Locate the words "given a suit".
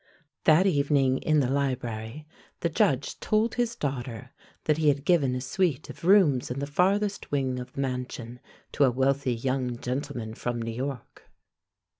5.05-5.91